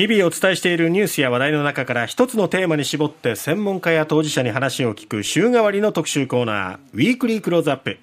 [0.00, 7.98] 日々お伝えしているニュースや話題の中から一つのテーマに絞って専門家や当事者に話を聞く週替わりの特集コーナーウィークリークローズアップ。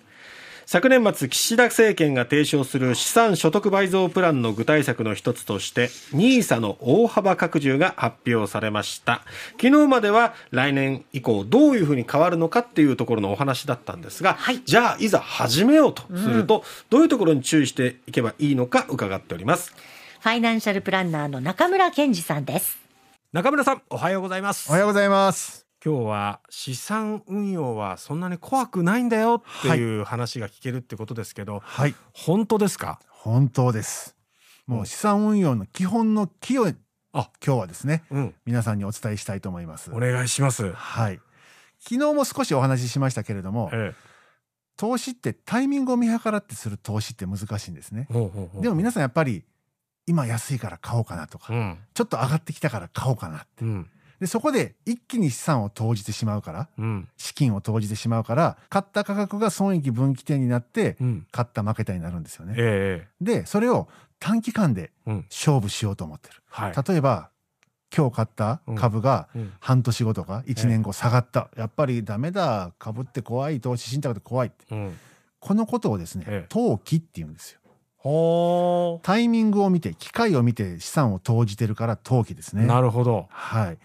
[0.67, 9.23] 昨年末岸田政権が提唱する資産所得倍増プランの具体策の一つとして NISA の大幅拡充が発表されました。
[9.59, 19.73] 昨日までは来年以降どういうふうに変わるのかっていうところのお話だったんですが、はい、じゃあいざ始めようとすると、うん、どういうところに注意していけばいいのか伺っております
[20.19, 22.79] ファイナンシャルプランナーの中村健二さんです。
[23.33, 24.67] 中村さんおはようございます。
[24.69, 25.67] おはようございます。
[25.85, 32.99] 今日は資産運用はそんなに怖くないんだよっていう話が聞けるってことですけど、はい、本当ですか？
[33.09, 34.15] 本当です。
[34.65, 36.65] もう資産運用の基本の木を
[37.13, 37.29] あ。
[37.45, 39.91] 今日はですね、うん、皆さんにお伝えしたいと思います。
[39.91, 40.73] お願いします。
[40.73, 41.19] はい。
[41.79, 43.95] 昨日も少しお話ししましたけれども、ええ、
[44.77, 48.07] 投資ってタイミングを見計らってする投資って難しいんですね。
[48.59, 49.43] でも皆さんやっぱり
[50.07, 53.89] 今安いから買おうかなとか、うん、ちょっと上がってきたから買おうかなって、うん、
[54.19, 60.97] でそこで一気に資産を投じてしまうから、うん、資金を投じてしまうから買った価格が損益分岐点になって、
[61.31, 62.55] 買った負けたになるんですよね。
[62.57, 64.91] えー、でそれを短期間で
[65.29, 66.41] 勝負しようと思ってる。
[66.49, 67.29] はい、例えば
[67.95, 69.27] 今日買った株が
[69.59, 72.73] 半年後とか1年後下がった、やっぱりダメだ。
[72.79, 73.61] 株って怖い。
[73.61, 74.65] 投資信託って怖いって、
[75.39, 77.59] このことをですね、投機って言うんですよ。
[78.03, 82.65] タイミングを見て機会を見て資産を投じてるから投機ですね。
[82.65, 83.27] なるほど。
[83.29, 83.77] はい。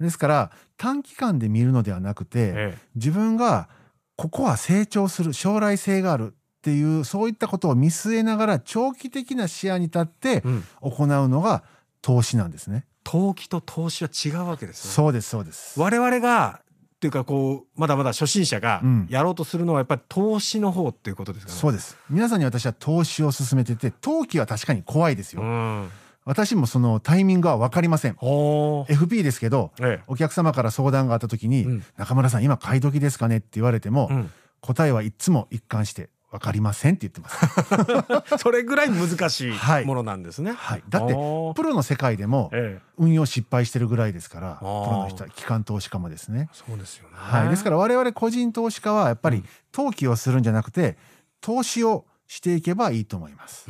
[0.00, 3.68] ですから短期間で見るのではなくて、ええ、自分が
[4.16, 10.42] ここは成長する将来性があるっていうそういったことを見据えながら長期的な視野に立って
[10.80, 11.64] 行うのが
[12.02, 12.86] 投資なんですね。
[13.04, 14.92] 投機と投資は違うわけですね。
[14.92, 15.80] そうですそうです。
[15.80, 16.60] 我々が
[17.00, 21.58] っていうかこうまだまだ初心者がやろうとするのはやっぱり投資の方っていうことですかね。
[21.58, 21.96] そうです。
[22.10, 25.42] 皆さんに私は投資を進めてて、投機は確かに怖いですよ。
[26.26, 28.16] 私もそのタイミングは分かりません。
[28.16, 38.38] FP ですけど、ええ、お客様から相談があった時に、うん、中村さん今買い時ですかねって言われても、うん、答えはいつも一貫して分かりませんって言ってます。
[38.38, 39.52] それぐらい難しい
[39.84, 42.50] ものなんですね、はい、はい、だってプロの世界でも
[42.96, 46.48] 運用失敗してるぐらいですからプロの人は機関投資家もですね。
[46.52, 50.96] そうですよね、はい、ですから我々個人投資家はやっぱり投機をするんじゃなくて
[51.40, 53.66] 投資をしていけばいいと思います。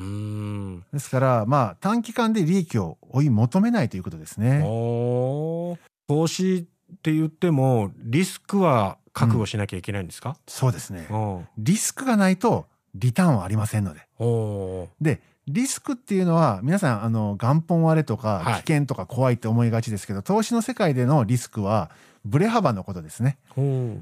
[0.92, 4.60] ですからまあ短期間で利益を追い求めないということですね。
[4.60, 11.06] 投資って言ってもリスクは覚悟しなきゃいけないんですか、うん、そうですね。
[11.58, 14.06] リスクがないとリターンはありませんので。
[15.00, 21.90] でリスクっていうのは皆さんあの元本割れとか危険とか怖いって思いがちですけど、はい、投資の世界でのリスクは
[22.24, 23.38] ブレ幅のことですね。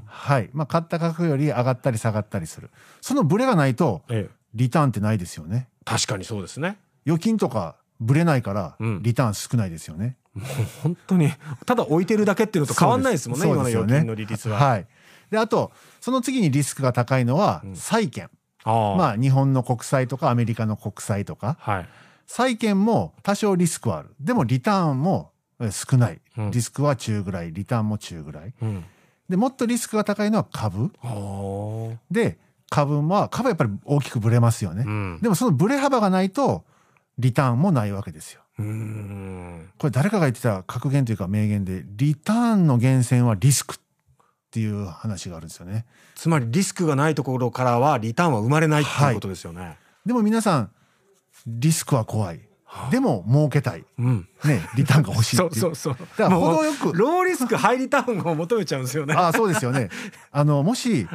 [0.07, 0.51] はい。
[0.53, 2.71] まあ買った価格より上がったり下がったりする。
[3.01, 5.69] そのブレがないと、ええ、リターンってないですよね。
[5.85, 6.79] 確かにそうですね。
[7.07, 10.17] 預金とかぶれないから、リターン少ないですよね。
[10.35, 10.47] もう
[10.83, 11.33] 本当に、
[11.65, 14.59] ただ置いてるだけっていうのと変わんないですもんね、今の預金の利率は。
[14.59, 14.87] はい。
[15.31, 18.31] で、あと、その次にリスクが高いのは、債券。
[18.67, 21.57] うん、あまあ、日本の国債とかアメリカの国債とか。
[21.61, 21.89] はい。
[22.27, 24.15] 債券も多少リスクはある。
[24.21, 25.33] でもリターンも
[25.71, 26.21] 少ない。
[26.53, 28.55] リスクは中ぐらい、リターンも中ぐらい。
[28.61, 28.85] うん、
[29.29, 30.93] で、もっとリスクが高いのは株。
[32.11, 32.39] で、
[32.71, 36.65] 株は株はやっぱり大きくぶれますよね、うん、でもそのぶれ幅がないと
[37.19, 38.43] リターンもないわけですよ。
[38.57, 43.79] これ誰かが言ってた格言というか名言でリターンの源泉はリスクっ
[44.59, 45.87] ていう話があるんですよね。
[46.17, 49.61] つまりリスクがないところからはリターンは生まれないっていうことですよね。
[49.61, 50.71] はい、でも皆さん
[51.47, 52.41] リスクは怖い。
[52.91, 55.97] でも儲けたい、うん、ねリターンが欲しい そうそうそう。
[56.19, 56.93] だから程よく。
[56.93, 59.15] ローリスクハイリターンを求めちゃうんですよね。
[59.15, 59.89] あそうですよね。
[60.33, 61.07] あのもし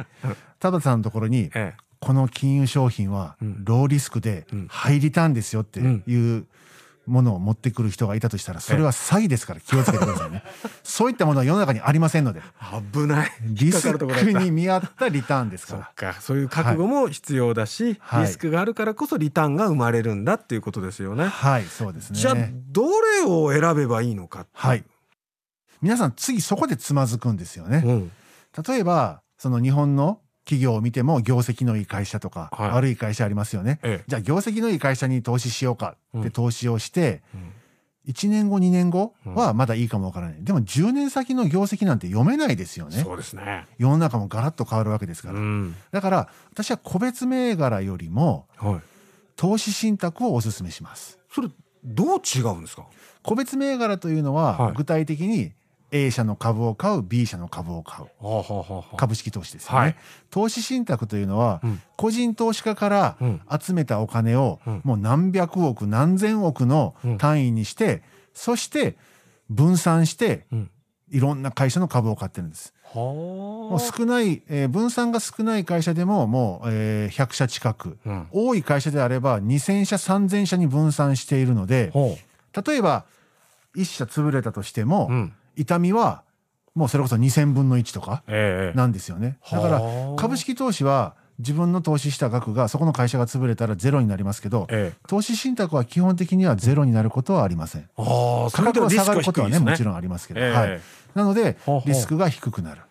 [0.58, 6.46] 田畑さんのところに、ええ、この金融商品はローリスクでハイリターンですよっていう
[7.06, 10.42] ものを持ってくる人がいたとしたらそれは詐欺ですから気をつけてくださいね。
[10.82, 12.42] そういったものは世の中にありませんので。
[12.92, 13.32] 危ない。
[13.42, 15.90] リスクに見合ったリターンですから。
[15.90, 16.20] そか。
[16.20, 21.26] そういう覚悟も必要だし、はい、リスクがあるからこそリターンが生まれるんだっていうことですよね。
[21.26, 22.18] はいそうですね。
[22.18, 22.34] じゃあ
[22.70, 24.84] どれを選べばいいのかはい。
[25.84, 28.12] 皆さん次そこでつまずくんですよね、うん、
[28.66, 37.38] 例えばその日本の企業を見ても業績のいい会社とか、悪い会社ありますよね、ええ、じゃあ業績のいい会社に投資しようかって投資をして、う
[38.10, 42.98] ん、1年後2年後はまだいいかもわからない、でも10年先の業績なんて読めないですよね。
[42.98, 43.66] そうですね。
[43.78, 48.46] 世の中もガラッと変わるわけですから、うん、だから私は個別銘柄よりも、
[49.36, 51.18] 投資信託をお勧めします。
[51.32, 51.48] それ
[51.82, 52.84] どう違うんですか？
[53.22, 55.52] 個別銘柄というのは、具体的に
[55.94, 58.08] A 社の株を買う B 社の株を買う。
[58.96, 59.96] 株式投資ですよね、はい、
[60.28, 63.16] 投資信託というのは、うん、個人投資家から
[63.60, 68.02] 集めたお金を、もう何百億何千億の単位にして
[68.34, 68.96] そして
[69.48, 70.46] 分散して、
[71.10, 72.74] いろんな会社の株を買ってるんです。
[72.94, 83.04] もう少ない、えー、分散が少ない会社でももう、えー、100社近く、うん、多い会社であれば2000社3000社に分散しているので例えば
[83.74, 86.22] 1社潰れたとしても、うん、痛みは
[86.74, 88.22] もうそれこそ2000分の1とか
[88.74, 89.80] なんですよね、えだから
[90.16, 97.88] 株式投資は自分の投資した額がそこの会社が潰れたらゼロになりますけど、ええ、投資信託は基本的にはゼロになることはありません。
[97.96, 100.80] 価格は下がることはね、ね、もちろんありますけど、え、はい、
[101.14, 101.56] なので
[101.86, 102.82] リスクが低くなる。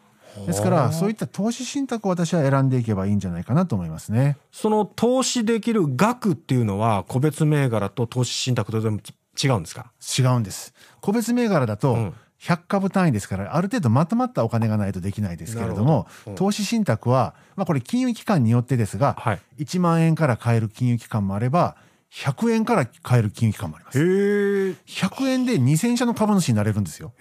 [0.48, 4.38] ですからそういった投資信託を私は選んでいけばいいんじゃないかなと思いますね。
[4.51, 9.00] その投資できる額っていうのは個別銘柄と投資信託とでも
[9.42, 9.92] 違うんですか？
[10.19, 10.74] 違うんです。
[11.01, 12.13] 個別銘柄だと、
[12.44, 21.78] 100株単位ですからある程度まとまったお金がないとできないですけれども、うん、投資信託は、まあ、これ金融機関によってですが、はい、1万円から買える金融機関もあれば
[22.12, 23.98] 100円から買える金融機関もあります。
[24.00, 27.13] 100円で2000社の株主になれるんですよ。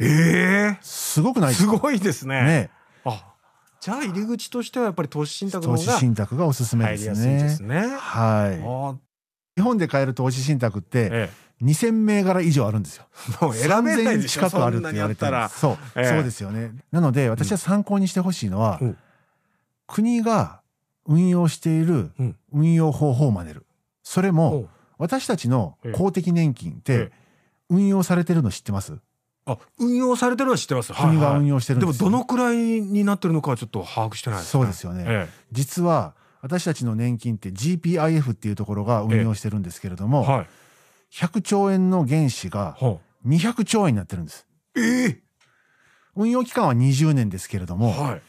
[0.82, 1.72] すごくないですか？
[1.72, 2.42] すごいですね。
[2.42, 2.70] ね
[3.04, 3.25] あ
[3.80, 7.42] じゃあ入り口としてはやっぱり投資信託の方が投資信託がおすすめですね。
[7.42, 9.58] ですねはい。
[9.58, 13.06] 日本で買える投資信託って、ええ2000銘柄以上あるんですよ。
[13.41, 14.41] もう選べないでしょ。
[14.43, 16.73] 近くあるって言われてるそう、えー、そうですよね。
[16.91, 18.99] なので私は参考にしてほしいのは、うん、
[19.87, 20.61] 国が
[21.06, 22.11] 運用している
[22.53, 23.67] 運用方法を真似る。
[24.03, 24.69] それも
[24.99, 27.12] 私たちの公的年金って
[27.69, 28.99] 運用されてるの知ってます？
[29.44, 30.93] あ運用されてるのは知ってます。
[30.93, 35.05] 国が運用してるで,、もどのくらいになってるのかはちょっと把握してない、ね、そうですよね。
[35.06, 40.47] ええ、実は私たちの年金って GPIF っていうところが運用してるんですけれども、えはい、
[41.12, 42.76] 100兆円の原資が
[43.26, 44.47] 200兆円になってるんです。
[44.76, 45.19] えー、
[46.17, 48.23] 運用期間は20年ですけれども、はい、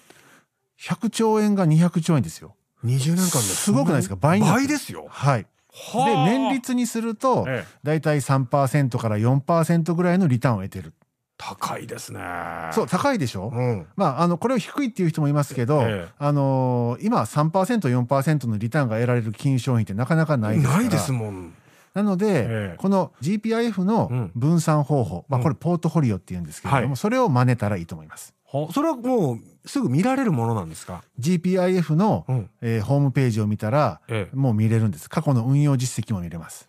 [0.82, 2.56] 100兆円が200兆円ですよ。
[2.84, 4.18] 20年間ですごくないですか？
[4.18, 5.06] 倍倍ですよ。
[5.10, 5.44] はい。
[5.44, 5.48] で
[6.26, 10.94] 年率にすると、ええ、だいたい3%から4%ぐらいのリターンを得てる。
[11.38, 12.20] 高いですね。
[12.74, 13.50] そう高いでしょ？
[13.52, 17.50] うん、まああのこれを低いっていう人もいますけど、ええ、あのー、今3%、
[18.06, 20.80] 4%のリターンが得られる金融商品ってなかなかないですから。
[20.82, 21.54] ないですもん。
[21.94, 28.34] なので、ええ、この GPIF の分散方法、うん、まあ、これポートフォリオっていうんですけれども、はい、それを真似たらいいと思います。
[28.72, 35.10] それはもうすぐ見られるものなんですか？GPIF の、うん、えー、ホームページを見たら、ええ、もう見れるんです。
[35.10, 36.68] 過去の運用実績も見れます。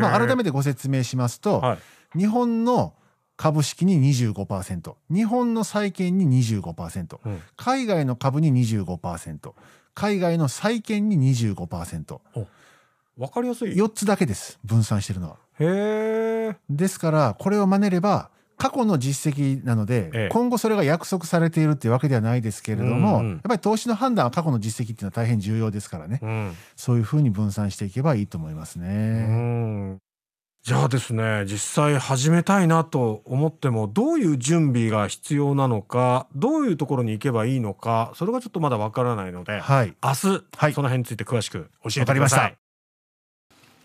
[0.00, 1.78] まあ、改めてご説明しますと、は
[2.14, 2.94] い、日本の
[3.36, 9.52] 株式に25%日本の債券に25%、うん、海外の株に25%
[9.94, 12.20] 海外の債券に25%。
[13.16, 13.72] わかりやすい。
[13.72, 14.58] 4つだけです。
[14.64, 15.36] 分散してるのは。
[15.60, 16.56] へえ。
[16.68, 29.98] ですから、これを真似れば、過去の実績なので、ええ、今後それが約束されているっていうわけではないですけれども、うんうん、やっぱり投資の判断は過去の実績っていうのは大変重要ですからね、うん、そういうふうに分散していけばいいと思いますね。
[30.62, 42.56] じゃあですね実際始めたいなと思ってもどういう準備が必要なのかどういうところに行けばいいのかそれがちょっとまだわからないので、はい、明日、はい、その辺について詳しく教えてください。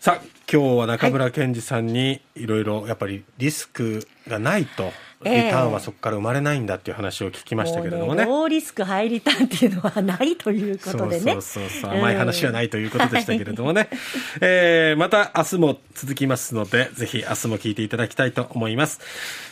[0.00, 4.92] さあ今日は中村健二さんにいろいろやっぱりリスクがないと、
[5.22, 8.24] リターンはそこから生まれないんだっていう話を聞きましたけれどもね。
[8.24, 11.32] ローリスクハイリターンっていうのはないということでね。
[11.32, 13.80] そうそうそう甘い話はないということでしたけれどもね。
[13.82, 13.90] はい、
[14.40, 19.00] えー、また明日も続きますので、ぜひ明日も聞いていただきたいと思います。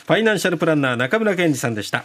[0.07, 1.97] ファイナンシャルプランナー中村健二さんでした。